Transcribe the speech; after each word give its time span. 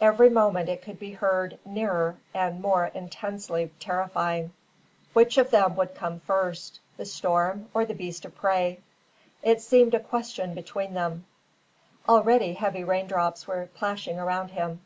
Every 0.00 0.28
moment 0.28 0.68
it 0.68 0.82
could 0.82 0.98
be 0.98 1.12
heard, 1.12 1.56
nearer, 1.64 2.16
and 2.34 2.60
more 2.60 2.86
intensely 2.86 3.70
terrifying. 3.78 4.52
Which 5.12 5.38
of 5.38 5.52
them 5.52 5.76
would 5.76 5.94
come 5.94 6.18
first, 6.18 6.80
the 6.96 7.06
storm 7.06 7.68
or 7.72 7.84
the 7.84 7.94
beast 7.94 8.24
of 8.24 8.34
prey? 8.34 8.80
It 9.44 9.60
seemed 9.62 9.94
a 9.94 10.00
question 10.00 10.54
between 10.54 10.94
them. 10.94 11.24
Already 12.08 12.54
heavy 12.54 12.82
rain 12.82 13.06
drops 13.06 13.46
were 13.46 13.68
plashing 13.72 14.18
around 14.18 14.48
him. 14.48 14.80